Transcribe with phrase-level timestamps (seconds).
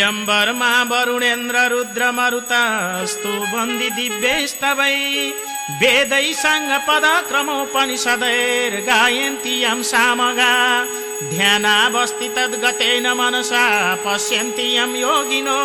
[0.00, 4.96] यम्बरमा वरुणेन्द्र रुद्र मरुतस्तु बन्दी दिव्यस्तवै
[5.80, 10.52] वेदै सङ्ग पद क्रमोपनिषदैर् गायन्ति यं सामगा।
[11.30, 13.64] ध्यानावस्थि तद्गतेन मनसा
[14.04, 15.60] पश्यन्ति यं योगिनो।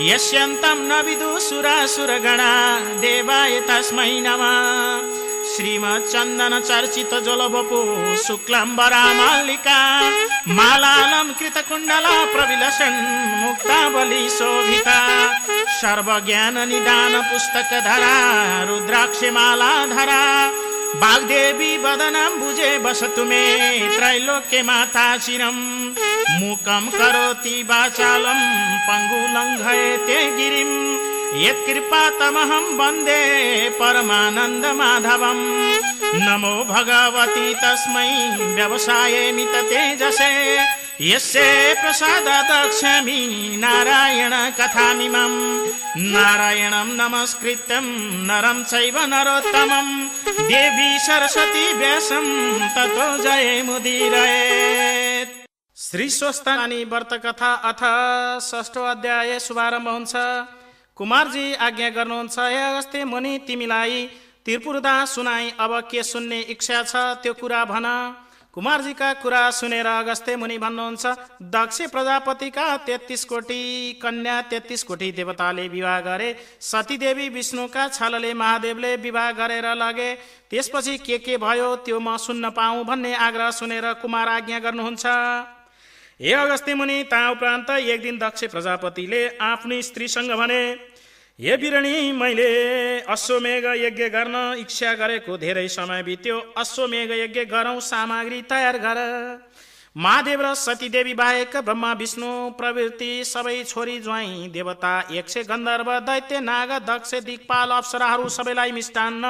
[0.00, 2.52] यस्यन्तं न विदुसुरासुरगणा
[3.00, 5.19] देवाय तस्मै नमः।
[5.60, 7.78] श्रीमच्चन्दन चर्चित जलबपु
[8.26, 9.80] शुक्लम्बरा मालिका
[10.58, 12.96] मालालं कृतकुण्डला प्रविलसन्
[13.42, 14.96] मुक्तावली शोभिता
[15.80, 18.14] सर्वज्ञान निदान पुस्तक धरा
[18.70, 20.22] रुद्राक्षी माला धरा
[21.02, 23.44] वाग्देवी वदनं भुजे बसतु मे
[23.96, 25.62] त्रैलोक्य माता शिरम्
[26.40, 28.40] मुकं करोति वाचालं
[30.38, 33.22] गिरिम्। यत्कृपातमहं वन्दे
[33.70, 35.44] परमानन्दमाधवम्।
[36.14, 38.10] नमो भगवती तस्मै
[38.54, 40.32] व्यवसायेमित तेजसे
[41.00, 41.40] यस्य
[41.74, 43.20] प्रसादादक्षमि
[43.56, 45.38] नारायण कथामिमम्।
[46.12, 47.86] नारायणं नमस्कृत्यं
[48.26, 49.88] नरं चैव नरोत्तमं
[50.50, 52.26] देवी सरस्वती व्यासं
[52.76, 54.68] ततो जयमुदीरयेत्
[55.76, 57.82] श्री स्वस्थ अनि व्रत कथा अथ
[58.42, 60.14] षष्ठो अध्याय शुभारम्भ हुन्छ।
[61.00, 64.00] कुमारजी आज्ञा गर्नुहुन्छ हे अगस्त्य मुनि तिमीलाई
[64.44, 67.86] त्रिपुरदा सुनाई अब के सुन्ने इच्छा छ त्यो कुरा भन।
[68.54, 71.06] कुमारजीका कुरा सुनेर अगस्त्य मुनि भन्नुहुन्छ
[71.54, 73.60] दक्ष प्रजापतिका तेत्तिस कोटी
[74.02, 76.28] कन्या तेत्तिस कोटी देवताले विवाह गरे
[76.62, 80.10] सतीदेवी विष्णुका छलले महादेवले विवाह गरेर लगे
[80.50, 85.06] त्यसपछि के के भयो त्यो म सुन्न पाऊ भन्ने आग्रह सुनेर कुमार आज्ञा गर्नुहुन्छ।
[86.20, 90.60] हे अगस्त्य मुनि ता उपरान्त एक दिन दक्ष प्रजापतिले आफ्नो स्त्रीसँग भने
[91.38, 92.48] हे बिरणी मैले
[93.08, 99.00] अश्वमेघ यज्ञ गर्न इच्छा गरेको धेरै समय बित्यो। अश्वमेघ यज्ञ गरौँ सामग्री तयार गर।
[99.96, 102.28] महादेव र सतीदेवी बाहेक ब्रह्मा विष्णु
[102.60, 109.24] प्रवृत्ति सबै छोरी ज्वाइँ देवता एक सय गन्धर्व दैत्य नाग दक्ष दिक्पाल अप्सराहरू सबैलाई मिष्टान्न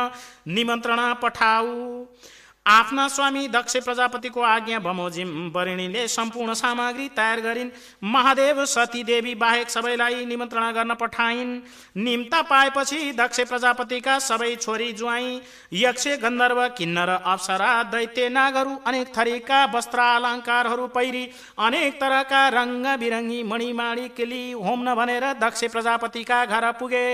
[0.51, 1.71] निमन्त्रणा पठाऊ।
[2.71, 7.71] आफ्ना स्वामी दक्ष प्रजापतिको आज्ञा बमोजिम वरिणीले सम्पूर्ण सामग्री तयार गरिन्।
[8.05, 11.51] महादेव सती देवी बाहेक सबैलाई निमन्त्रणा गर्न पठाइन्।
[11.99, 15.41] निम्ता पाएपछि दक्ष प्रजापतिका सबै छोरी ज्वाइँ
[15.73, 21.25] यक्ष गन्धर्व किन्नर अप्सरा दैत्य नागहरू अनेक थरीका वस्त्र अलङ्कारहरू पहिरी
[21.67, 27.07] अनेक तरका रङ्ग बिरङ्गी मणिमाणी केली होम्न भनेर दक्ष प्रजापतिका घर पुगे।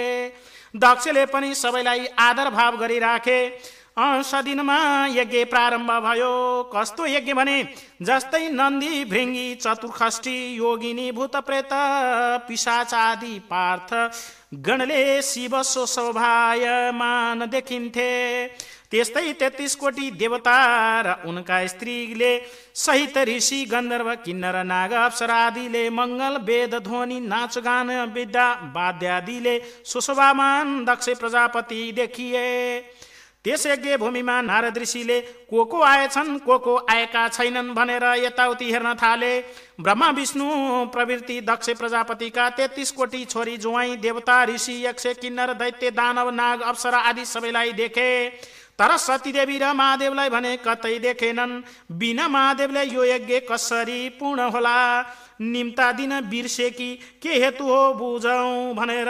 [0.74, 3.40] दक्षले पनि सबैलाई आदर भाव गरिराखे।
[3.96, 6.32] सदिनमा यज्ञ प्रारम्भ भयो।
[6.74, 7.56] कस्तो यज्ञ भने
[8.02, 11.72] जस्तै नन्दी भृङ्गी चतुर्खष्टी योगिनी भूत प्रेत
[12.48, 13.94] पिसाच आदि पार्थ
[14.66, 18.12] गणले शिव शोभायमान देखिन्थे।
[18.90, 20.58] त्यस्तै तेत्तिस कोटी देवता
[21.00, 22.32] र उनका स्त्रीले
[22.76, 31.80] सहित ऋषि गन्धर्व किन्नर नाग अप्सरादिले मङ्गल वेद ध्वनि नाचगान विद्या वाद्यादिले सुशोभामान दक्ष प्रजापति
[31.96, 32.46] देखिए।
[33.46, 35.20] त्यस यज्ञ भूमिमा नारद ऋषिले
[35.50, 39.38] को को आएछन् को को आएका छैनन् भनेर यताउति हेर्न थाले।
[39.80, 40.46] ब्रह्मा विष्णु
[40.90, 46.98] प्रवृत्ति दक्ष प्रजापतिका तेत्तिस कोटी छोरी जुवाई देवता ऋषि यक्ष किन्नर दैत्य दानव नाग अप्सरा
[46.98, 48.28] आदि सबैलाई देखे।
[48.78, 54.78] तर सतीदेवी र महादेवलाई भने कतै देखेनन्। बिना महादेवले यो यज्ञ कसरी पूर्ण होला?
[55.40, 59.08] निम्ता दिन बिर्सेकी के हेतु हो बुझौँ भनेर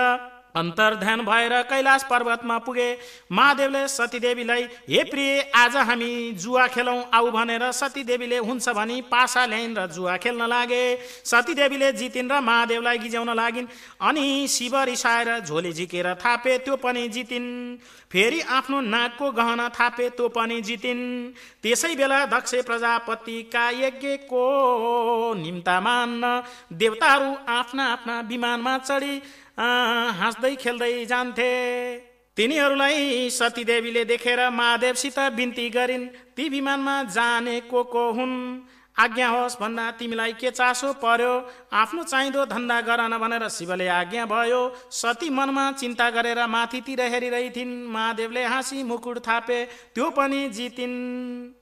[0.56, 2.88] अन्तर्ध्यान भएर कैलाश पर्वतमा पुगे
[3.32, 9.76] महादेवले सतीदेवीलाई हे प्रिय आज हामी जुवा खेलौँ आऊ भनेर सतीदेवीले हुन्छ भनी पासा ल्याइन्
[9.76, 10.84] र जुवा खेल्न लागे।
[11.24, 13.66] सतीदेवीले जितिन् र महादेवलाई गिजाउन लागिन्।
[14.00, 17.76] अनि शिव रिसाएर झोली झिकेर थापे त्यो पनि जितिन्।
[18.08, 21.04] फेरि आफ्नो नाकको गहना थापे त्यो पनि जितिन्।
[21.62, 24.44] त्यसै बेला दक्ष प्रजापतिका यज्ञको
[25.36, 26.42] निम्ता मान्न
[26.72, 29.14] देवताहरू आफ्ना आफ्ना विमानमा चढी
[29.58, 31.52] हाँस्दै खेल्दै जान्थे।
[32.36, 36.06] तिनीहरूलाई सतीदेवीले देखेर महादेवसित बिन्ती गरिन्।
[36.36, 38.36] ती विमानमा जाने को को हुन्?
[38.96, 41.32] आज्ञा होस् भन्दा तिमीलाई के चासो पर्यो?
[41.72, 44.60] आफ्नो चाहिँदो धन्दा गर न भनेर शिवले आज्ञा भयो।
[44.90, 51.55] सती मनमा चिन्ता गरेर माथितिर हेरिरहेथिन्। महादेवले हाँसी मुकुट थापे। त्यो पनि जितिन्।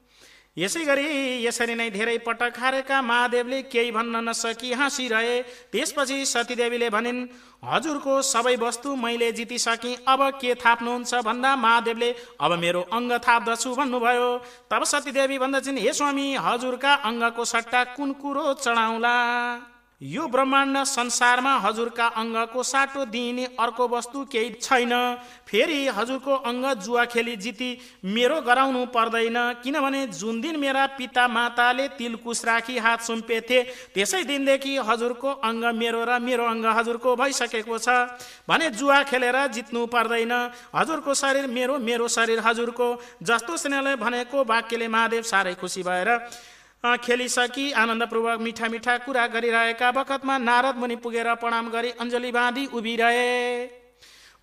[0.56, 1.06] यसै गरी
[1.44, 5.34] यसरी नै धेरै पटक हारेका महादेवले केही भन्न नसकी हाँसिरहे
[5.72, 7.18] त्यसपछि सतीदेवीले भनिन्
[7.64, 11.14] हजुरको सबै वस्तु मैले जितिसकेँ अब के थाप्नुहुन्छ?
[11.26, 14.30] भन्दा महादेवले अब मेरो अङ्ग थाप्दछु भन्नुभयो।
[14.70, 19.14] तब सतीदेवी भन्दछन् हे स्वामी हजुरका अङ्गको सट्टा कुन कुरो चढाउला?
[20.04, 24.92] यो ब्रह्माण्ड संसारमा हजुरका अङ्गको साटो दिइने अर्को वस्तु केही छैन।
[25.48, 27.70] फेरि हजुरको अङ्ग जुवा खेली जिती
[28.04, 33.62] मेरो गराउनु पर्दैन किनभने जुन दिन मेरा पिता माताले तिलकुस राखी हात सुम्पेथे
[33.94, 37.88] त्यसै दिनदेखि हजुरको अङ्ग मेरो र मेरो अङ्ग हजुरको भइसकेको छ।
[38.44, 40.32] भने जुवा खेलेर जित्नु पर्दैन
[40.74, 42.88] हजुरको शरीर मेरो मेरो शरीर हजुरको
[43.24, 46.10] जस्तो स्नेहले भनेको वाक्यले महादेव साह्रै खुसी भएर
[46.84, 53.84] खेलिसकी आनन्दपूर्वक मिठा मिठा कुरा गरिरहेका बखतमा नारद मुनि पुगेर प्रणाम गरी अञ्जली बाँधी उभिरहे।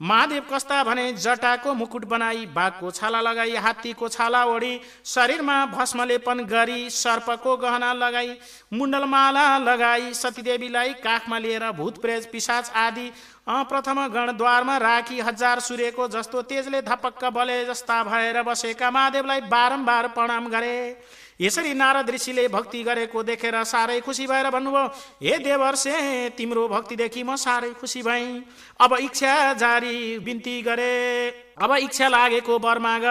[0.01, 6.89] महादेव कस्ता भने जटाको मुकुट बनाई बाघको छाला लगाई हात्तीको छाला ओढी शरीरमा भस्मलेपन गरी
[6.89, 8.33] सर्पको गहना लगाई
[8.73, 13.11] मुण्डलमाला लगाई सतीदेवीलाई काखमा लिएर भूत प्रेत पिसाच आदि
[13.69, 20.47] प्रथम गणद्वारमा राखी हजार सूर्यको जस्तो तेजले धपक्क बले जस्ता भएर बसेका महादेवलाई बारम्बार प्रणाम
[20.47, 20.77] गरे।
[21.41, 24.85] यसरी नारद ऋषिले भक्ति गरेको देखेर साह्रै खुसी भएर भन्नुभयो
[25.21, 28.43] हे देवर्षे तिम्रो भक्तिदेखि म साह्रै खुसी भएँ।
[28.79, 33.05] अब इच्छा जारी बिन्ती गरे। अब इच्छा लागेको वर माग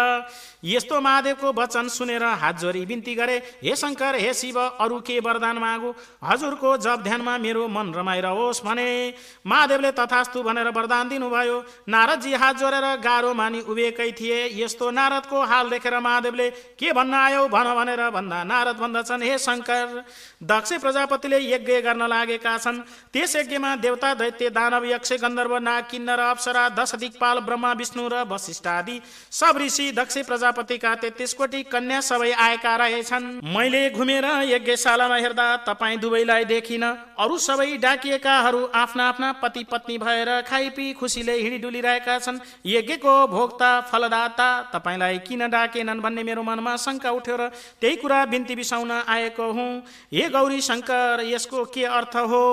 [0.65, 5.59] यस्तो महादेवको वचन सुनेर हात जोरी बिन्ती गरे हे शङ्कर हे शिव अरू के वरदान
[5.59, 5.93] मागु?
[6.25, 9.15] हजुरको जप ध्यानमा मेरो मन रमाइरहोस् भने।
[9.47, 11.57] महादेवले तथास्तु भनेर वरदान दिनुभयो।
[11.89, 17.49] नारदजी हात जोडेर गाह्रो मानि उभिएकै थिए। यस्तो नारदको हाल देखेर महादेवले के भन्न आयो?
[17.49, 20.05] भन भनेर भन्दा नारद भन्दछन् हे शङ्कर
[20.45, 26.21] दक्ष प्रजापतिले यज्ञ गर्न लागेका छन्। त्यस यज्ञमा देवता दैत्य दानव यक्ष गन्धर्व नाग किन्नर
[26.21, 29.01] अप्सरा दश दिक्पाल ब्रह्मा विष्णु र वशिष्ठ आदि
[29.33, 33.25] सब ऋषि दक्ष प्रजापतिका तेत्तिस कोटी कन्या सबै आएका रहेछन्।
[33.55, 36.85] मैले घुमेर यज्ञशालामा हेर्दा तपाईँ दुवैलाई देखिन।
[37.19, 43.71] अरू सबै डाकिएकाहरू आफ्ना आफ्ना पति पत्नी भएर खाइपी खुसीले हिँडी डुलिरहेका छन्। यज्ञको भोक्ता
[43.91, 47.49] फलदाता तपाईँलाई किन डाकेनन् भन्ने मेरो मनमा शङ्का उठ्यो र
[47.81, 49.71] त्यही कुरा बिन्ती बिसाउन आएको हुँ।
[50.13, 52.45] हे गौरी शङ्कर यसको के अर्थ हो?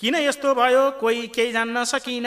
[0.00, 0.90] किन यस्तो भयो?
[1.00, 2.26] कोही केही जान्न सकिन?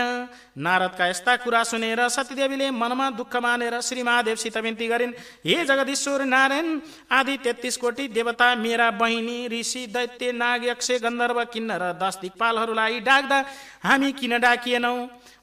[0.58, 5.14] नारदका यस्ता कुरा सुनेर सतीदेवीले मनमा दुःख मानेर श्री महादेवसित बिन्ती गरिन्
[5.46, 6.68] हे जगदीश्वर नारायण
[7.12, 13.00] आदि तेत्तिस कोटी देवता मेरा बहिनी ऋषि दैत्य नाग यक्ष गन्धर्व किन्न र दस दिक्पालहरूलाई
[13.02, 13.44] डाक्दा
[13.84, 14.96] हामी किन डाकिएनौ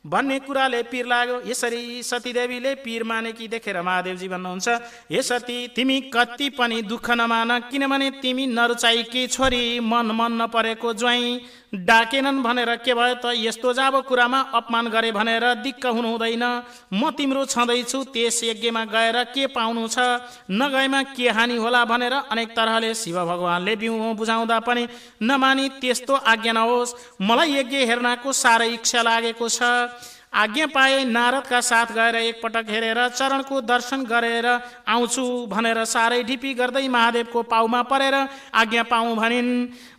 [0.06, 4.69] भन्ने कुराले पिर लाग्यो यसरी सतीदेवीले पिर मानेकी देखेर महादेवजी भन्नुहुन्छ
[5.11, 11.41] हे सती तिमी कति पनि दुःख नमान किनभने तिमी नरुचाइकी छोरी मन मन नपरेको ज्वाइँ
[11.73, 16.44] डाकेनन् भनेर के भयो त यस्तो जाबो कुरामा अपमान गरे भनेर दिक्क हुनु हुँदैन
[16.93, 19.99] म तिम्रो छँदैछु त्यस यज्ञमा गएर के पाउनु छ?
[20.49, 24.88] नगएमा के हानि होला भनेर अनेक तरहले शिव भगवान्ले बिउ बुझाउँदा पनि
[25.23, 29.61] नमानी त्यस्तो आज्ञा नहोस्। मलाई यज्ञ हेर्नको साह्रै इच्छा लागेको छ।
[30.33, 34.47] आज्ञा पाए नारदका साथ गएर एकपटक हेरेर चरणको दर्शन गरेर
[34.87, 38.15] आउँछु भनेर साह्रै ढिपी गर्दै महादेवको पाउमा परेर
[38.55, 39.49] आज्ञा पाऊ भनिन्।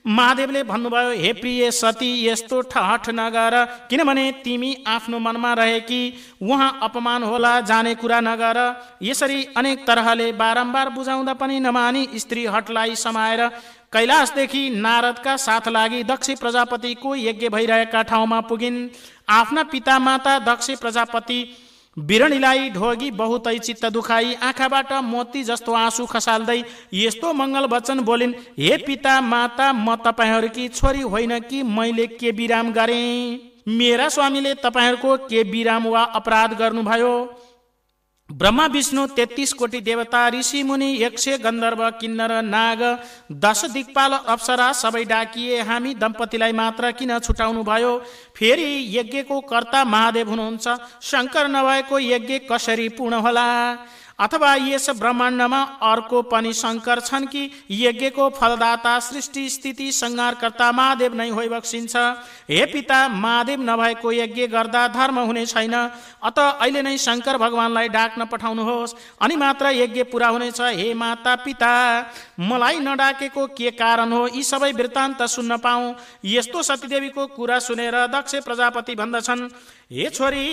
[0.08, 3.56] महादेवले भन्नुभयो हे प्रिय सती यस्तो ठहट नगर
[3.90, 6.02] किनभने तिमी आफ्नो मनमा रहे कि
[6.42, 8.58] उहाँ अपमान होला जाने कुरा नगर।
[9.02, 13.48] यसरी अनेक तरहले बारम्बार बुझाउँदा पनि नमानी स्त्री हटलाई समाएर
[13.94, 18.78] कैलाशदेखि नारदका साथ लागि दक्ष प्रजापतिको यज्ञ भइरहेका ठाउँमा पुगिन्।
[19.30, 21.40] आफ्ना पिता माता दक्ष प्रजापति
[21.98, 26.62] बिरणीलाई ढोगी बहुतै चित्त दुखाई आँखाबाट मोती जस्तो आँसु खसाल्दै
[26.94, 32.72] यस्तो मङ्गल वचन बोलिन् हे पिता माता म तपाईँहरूकी छोरी होइन कि मैले के विराम
[32.72, 33.40] गरेँ?
[33.68, 37.14] मेरा स्वामीले तपाईँहरूको के विराम वा अपराध गर्नुभयो?
[38.30, 42.82] ब्रह्मा विष्णु तेत्तिस कोटी देवता ऋषि मुनि यक्ष गन्धर्व किन्नर नाग
[43.32, 47.98] दश दिक्पाल अप्सरा सबै डाकिए हामी दम्पतिलाई मात्र किन छुटाउनु भयो?
[48.38, 50.68] फेरि यज्ञको कर्ता महादेव हुनुहुन्छ।
[51.02, 53.48] शङ्कर नभएको यज्ञ कसरी पूर्ण होला?
[54.20, 61.30] अथवा यस ब्रह्माण्डमा अर्को पनि शङ्कर छन् कि यज्ञको फलदाता सृष्टि स्थिति सङ्हारकर्ता महादेव नै
[61.30, 61.96] होइ बक्सिन्छ।
[62.50, 65.74] हे पिता महादेव नभएको यज्ञ गर्दा धर्म हुने छैन।
[66.24, 71.72] अत अहिले नै शङ्कर भगवान्लाई डाक्न पठाउनुहोस्। अनि मात्र यज्ञ पुरा हुनेछ। हे माता पिता
[72.40, 74.28] मलाई नडाकेको के कारण हो?
[74.28, 75.94] यी सबै वृत्तान्त सुन्न पाऊ।
[76.26, 79.50] यस्तो सतीदेवीको कुरा सुनेर दक्ष प्रजापति भन्दछन्
[79.92, 80.46] हे छोरी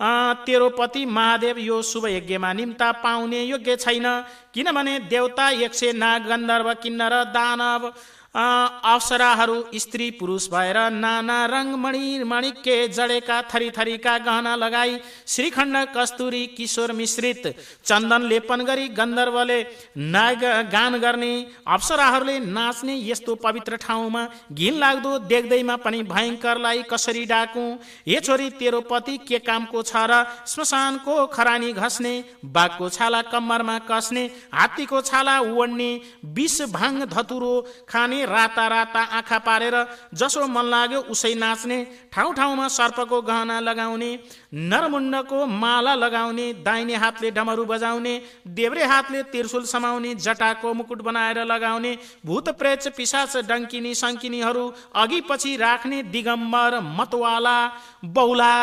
[0.00, 4.06] तेरो पति महादेव यो शुभ यज्ञमा निम्ता पाउने योग्य छैन।
[4.54, 7.92] किनभने देवता यक्ष नाग गन्धर्व किन्नर दानव
[8.34, 16.44] अप्सराहरू स्त्री पुरुष भएर नाना रङ मणि मणिके जडेका थरी थरीका गहना लगाई श्रीखण्ड कस्तुरी
[16.48, 17.46] किशोर मिश्रित
[17.84, 19.60] चन्दन लेपन गरी गन्धर्वले
[20.08, 21.30] नाग गान गर्ने
[21.68, 27.64] अप्सराहरूले नाच्ने यस्तो पवित्र ठाउँमा घिन लाग्दो देख्दैमा पनि भयङ्करलाई कसरी डाकु
[28.06, 32.14] हे छोरी तेरो पति के कामको छ र श्मशानको खरानी घस्ने
[32.52, 35.90] बाघको छाला कम्मरमा कस्ने हात्तीको छाला ओड्ने
[36.34, 37.54] विष भाङ धतुरो
[37.88, 39.74] खाने भने राता राता आँखा पारेर
[40.12, 41.78] जसो मन लाग्यो उसै नाच्ने
[42.12, 44.10] ठाउँ ठाउँमा सर्पको गहना लगाउने
[44.52, 48.14] नरमुण्डको माला लगाउने दाहिने हातले डमरू बजाउने
[48.48, 51.96] देब्रे हातले तिर्सुल समाउने जटाको मुकुट बनाएर लगाउने
[52.26, 54.64] भूत प्रेत पिसाच डङ्किनी सङ्किनीहरू
[54.96, 57.58] अघि पछि राख्ने दिगम्बर मतवाला
[58.06, 58.54] बौला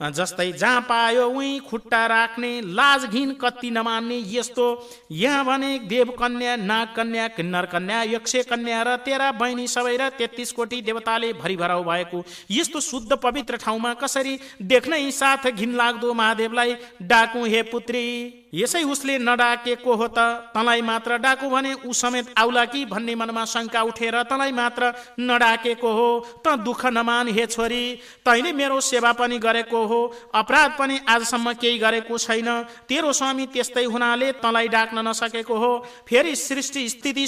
[0.00, 4.66] जस्तै जहाँ पायो उहीँ खुट्टा राख्ने लाज घिन कति नमान्ने यस्तो।
[5.12, 10.80] यहाँ भने देवकन्या नागकन्या किन्नर कन्या यक्ष कन्या र तेह्र बहिनी सबै र तेत्तिस कोटी
[10.82, 17.62] देवताले भरिभराउ भएको। यस्तो शुद्ध पवित्र ठाउँमा कसरी देख्नै साथ घिन लाग्दो महादेवलाई डाकु हे
[17.62, 18.06] पुत्री?
[18.54, 20.18] यसै उसले नडाकेको हो त
[20.54, 25.90] तँलाई मात्र डाकु भने ऊ समेत आउला कि भन्ने मनमा शङ्का उठेर तँलाई मात्र नडाकेको
[25.90, 26.08] हो?
[26.44, 27.82] त दुःख नमान हे छोरी
[28.26, 30.00] तैँले मेरो सेवा पनि गरेको हो
[30.34, 32.48] अपराध पनि आजसम्म केही गरेको छैन।
[32.88, 35.72] तेरो स्वामी त्यस्तै हुनाले तँलाई डाक्न नसकेको हो।
[36.08, 37.26] फेरि सृष्टि स्थिति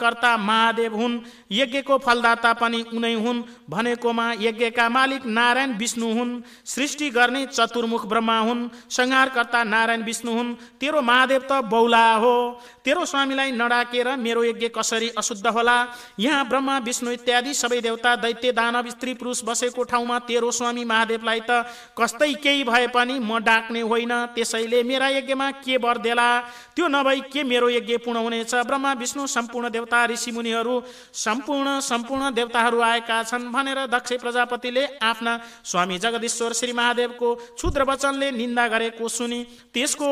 [0.00, 1.20] कर्ता महादेव हुन्।
[1.52, 8.38] यज्ञको फलदाता पनि उनै हुन्। भनेकोमा यज्ञका मालिक नारायण विष्णु हुन्। सृष्टि गर्ने चतुर्मुख ब्रह्मा
[8.38, 10.47] हुन्। संहारकर्ता नारायण विष्णु हुन्।
[10.80, 12.36] तेरो महादेव त बौला हो।
[12.84, 15.76] तेरो स्वामीलाई नडाकेर मेरो यज्ञ कसरी अशुद्ध होला?
[16.18, 21.40] यहाँ ब्रह्मा विष्णु इत्यादि सबै देवता दैत्य दानव स्त्री पुरुष बसेको ठाउँमा तेरो स्वामी महादेवलाई
[21.40, 21.64] त
[21.98, 26.28] कस्तै केही भए पनि म डाक्ने होइन। त्यसैले मेरा यज्ञमा के वर देला?
[26.76, 28.54] त्यो नभई के मेरो यज्ञ पूर्ण हुनेछ?
[28.54, 30.82] ब्रह्मा विष्णु सम्पूर्ण देवता ऋषि मुनिहरू
[31.14, 38.30] सम्पूर्ण सम्पूर्ण देवताहरू आएका छन् भनेर दक्ष प्रजापतिले आफ्ना स्वामी जगदीश्वर श्री महादेवको क्षुद्र वचनले
[38.30, 39.40] निन्दा गरेको सुनि।
[39.74, 40.08] त्यसको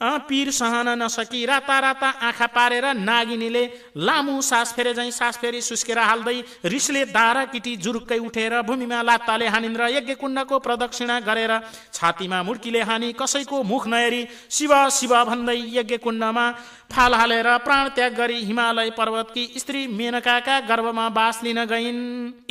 [0.00, 3.64] पिर सहन नसकी राता राता आँखा पारेर नागिनीले
[3.98, 9.46] लामो सास फेरे झैँ सास फेरि सुस्केर हाल्दै रिसले दारा किटी जुरुक्कै उठेर भूमिमा लात्ताले
[9.48, 11.58] हानिन्द्र यज्ञ कुण्डको प्रदक्षिणा गरेर
[11.94, 16.50] छातीमा मुर्कीले हानी कसैको मुख नहेरी शिव शिव भन्दै यज्ञ कुण्डमा
[16.92, 22.00] फाल हालेर प्राण त्याग गरी हिमालय पर्वतकी स्त्री मेनकाका गर्भमा बास लिन गइन्।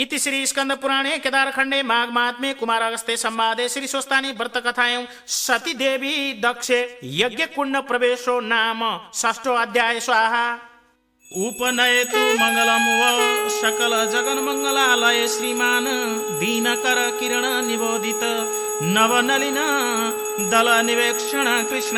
[0.01, 5.05] इति श्री स्कन्द पुराणे केदार खण्डे माघ महात्मे कुमार अगस्ते सम्वादे श्री स्वस्तानी व्रत कथायं
[5.27, 6.71] सती देवी दक्ष
[7.21, 8.81] यज्ञ कुण्ड प्रवेशो नाम
[9.15, 10.45] षष्ठो अध्याय स्वाहा।
[11.31, 12.85] उपनयतु मङ्गलम
[13.49, 15.85] सकल जगन मङ्गलालय श्रीमान
[16.39, 18.23] दीनकर किरण निबोधित
[18.95, 19.59] नवनलिन
[20.51, 21.97] दल निवेक्षण कृष्ण।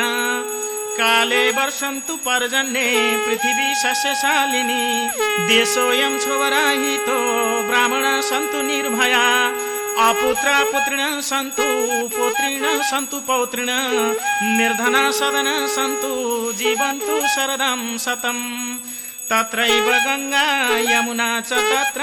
[0.98, 2.90] काले वर्षन्तु पर्जन्ये
[3.26, 4.82] पृथिवी सस्यशालिनी
[5.48, 7.18] देशोऽयं छोवराहितो
[7.68, 9.24] ब्राह्मण सन्तु निर्भया।
[10.02, 11.64] अपुत्र पुत्रिण सन्तु
[12.14, 13.68] पुत्रिण सन्तु पौत्रिण
[14.56, 16.08] निर्धना सदन सन्तु
[16.58, 18.42] जीवन्तु शरदं शतम्
[19.30, 20.42] तत्रैव गङ्गा
[20.90, 22.02] यमुना च तत्र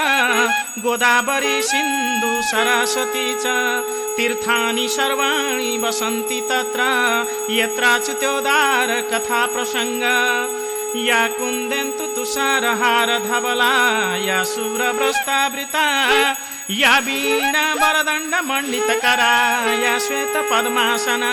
[0.84, 3.46] गोदावरी सिन्धु सरस्वती च।
[4.16, 6.80] तीर्थानि सर्वाणि वसन्ति तत्र
[7.58, 10.04] यत्राच्युत्योदार कथा प्रसङ्ग।
[11.08, 13.74] या कुन्देन्तु तुषारहार धवला
[14.24, 15.84] या शुभ्रभ्रष्टावृता
[16.78, 19.32] या वीणा वरदण्ड मण्डितकरा
[19.82, 21.32] या श्वेत पद्मासना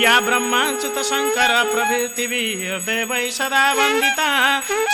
[0.00, 4.28] या ब्रह्माच्युत शङ्कर प्रभृतिभिर्देवै सदा वन्दिता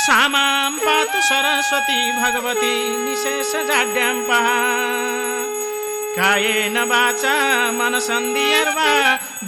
[0.06, 4.14] सा मां पातु सरस्वती भगवती निशेष जाड्यां
[6.18, 7.34] कायेन वाचा
[7.72, 8.90] मनसन्धिर्वा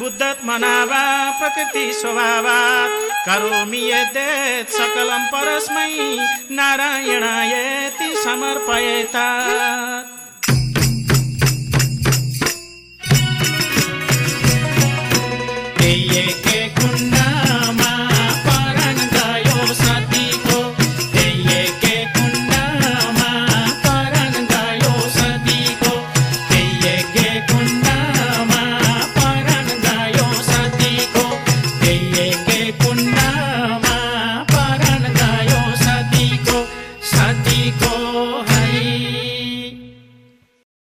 [0.00, 1.02] बुद्धत्मना वा
[1.38, 2.94] प्रकृति स्वभावात्
[3.26, 5.90] करोमि यद्यत् सकलं परस्मै
[6.58, 9.26] नारायणायति समर्पयेता.